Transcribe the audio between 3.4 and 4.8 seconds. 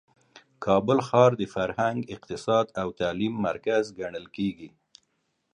مرکز ګڼل کیږي.